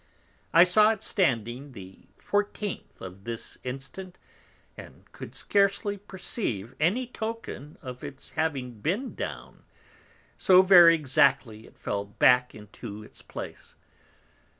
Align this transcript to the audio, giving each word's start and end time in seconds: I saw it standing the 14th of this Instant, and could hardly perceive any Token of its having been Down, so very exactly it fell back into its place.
I 0.51 0.63
saw 0.63 0.89
it 0.93 1.03
standing 1.03 1.73
the 1.73 2.07
14th 2.17 3.01
of 3.01 3.23
this 3.23 3.59
Instant, 3.63 4.17
and 4.75 5.03
could 5.11 5.39
hardly 5.53 5.99
perceive 5.99 6.73
any 6.79 7.05
Token 7.05 7.77
of 7.83 8.03
its 8.03 8.31
having 8.31 8.79
been 8.81 9.13
Down, 9.13 9.61
so 10.39 10.63
very 10.63 10.95
exactly 10.95 11.67
it 11.67 11.77
fell 11.77 12.03
back 12.03 12.55
into 12.55 13.03
its 13.03 13.21
place. 13.21 13.75